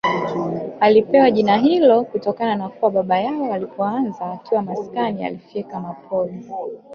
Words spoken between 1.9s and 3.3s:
kutokana na kuwa baba